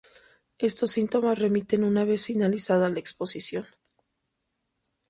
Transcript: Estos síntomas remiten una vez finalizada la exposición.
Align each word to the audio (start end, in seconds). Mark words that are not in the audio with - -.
Estos 0.57 0.89
síntomas 0.93 1.37
remiten 1.37 1.83
una 1.83 2.05
vez 2.05 2.25
finalizada 2.25 2.89
la 2.89 2.97
exposición. 2.97 3.67